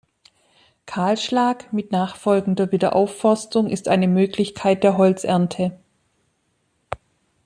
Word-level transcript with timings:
Kahlschlag 0.87 1.71
mit 1.73 1.91
nachfolgender 1.91 2.71
Wiederaufforstung 2.71 3.69
ist 3.69 3.87
eine 3.87 4.07
Möglichkeit 4.07 4.83
der 4.83 4.97
Holzernte. 4.97 5.77